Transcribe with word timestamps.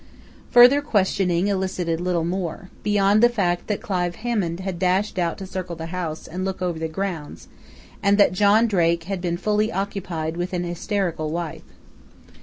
Further 0.49 0.81
questioning 0.81 1.47
elicited 1.47 2.01
little 2.01 2.23
more, 2.23 2.71
beyond 2.81 3.21
the 3.21 3.29
fact 3.29 3.67
that 3.67 3.83
Clive 3.83 4.15
Hammond 4.15 4.61
had 4.61 4.79
dashed 4.79 5.19
out 5.19 5.37
to 5.37 5.45
circle 5.45 5.75
the 5.75 5.85
house 5.93 6.25
and 6.27 6.43
look 6.43 6.59
over 6.59 6.79
the 6.79 6.87
grounds, 6.87 7.47
and 8.01 8.17
that 8.17 8.31
John 8.31 8.65
Drake 8.65 9.03
had 9.03 9.21
been 9.21 9.37
fully 9.37 9.71
occupied 9.71 10.37
with 10.37 10.53
an 10.53 10.63
hysterical 10.63 11.29
wife. 11.29 11.61